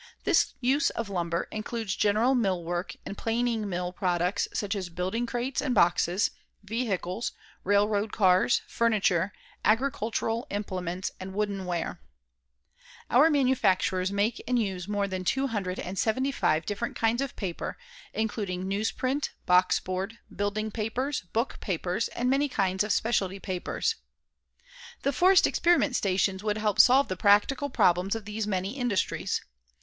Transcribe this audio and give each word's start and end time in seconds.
This 0.23 0.55
use 0.61 0.89
of 0.89 1.09
lumber 1.11 1.47
includes 1.51 1.95
general 1.95 2.33
mill 2.33 2.63
work 2.63 2.95
and 3.05 3.15
planing 3.15 3.69
mill 3.69 3.93
products, 3.93 4.47
such 4.51 4.73
as 4.73 4.89
building 4.89 5.27
crates 5.27 5.61
and 5.61 5.75
boxes, 5.75 6.31
vehicles, 6.63 7.33
railroad 7.63 8.11
cars, 8.11 8.63
furniture, 8.67 9.31
agricultural 9.63 10.47
implements 10.49 11.11
and 11.19 11.35
wooden 11.35 11.65
ware. 11.67 12.01
Our 13.11 13.29
manufacturers 13.29 14.11
make 14.11 14.41
and 14.47 14.57
use 14.57 14.87
more 14.87 15.07
than 15.07 15.23
two 15.23 15.45
hundred 15.45 15.77
and 15.77 15.99
seventy 15.99 16.31
five 16.31 16.65
different 16.65 16.95
kinds 16.95 17.21
of 17.21 17.35
paper, 17.35 17.77
including 18.11 18.65
newsprint, 18.67 19.29
boxboard, 19.45 20.17
building 20.35 20.71
papers, 20.71 21.21
book 21.31 21.59
papers 21.59 22.07
and 22.07 22.27
many 22.27 22.49
kinds 22.49 22.83
of 22.83 22.91
specialty 22.91 23.39
papers. 23.39 23.97
The 25.03 25.13
forest 25.13 25.45
experiment 25.45 25.95
stations 25.95 26.43
would 26.43 26.57
help 26.57 26.79
solve 26.79 27.07
the 27.07 27.15
practical 27.15 27.69
problems 27.69 28.15
of 28.15 28.25
these 28.25 28.47
many 28.47 28.71
industries. 28.71 29.41